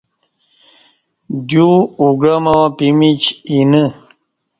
[1.47, 3.83] دیوا گعاماں پمیچ اینہ